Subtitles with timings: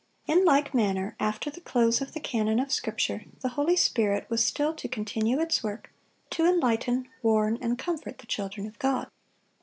[0.25, 4.43] In like manner, after the close of the canon of Scripture, the Holy Spirit was
[4.43, 5.93] still to continue its work,
[6.31, 9.09] to enlighten, warn, and comfort the children of God.